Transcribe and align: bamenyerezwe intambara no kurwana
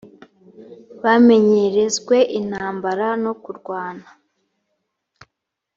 bamenyerezwe 1.03 2.17
intambara 2.39 3.07
no 3.23 3.33
kurwana 3.43 4.07